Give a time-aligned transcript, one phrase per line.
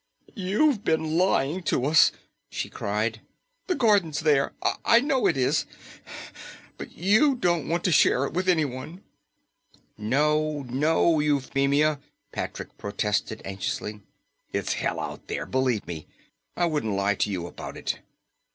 [0.33, 2.11] "You've been lying to us,"
[2.49, 3.21] she cried.
[3.67, 4.51] "The garden's there.
[4.83, 5.67] I know it is.
[6.79, 9.03] But you don't want to share it with anyone."
[9.99, 11.99] "No, no, Euphemia,"
[12.31, 14.01] Patrick protested anxiously.
[14.51, 16.07] "It's hell out there, believe me.
[16.57, 17.99] I wouldn't lie to you about it."